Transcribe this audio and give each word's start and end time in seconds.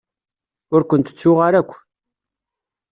Ur 0.73 0.81
kent-ttuɣ 0.89 1.37
ara 1.47 1.57
akk. 1.61 1.71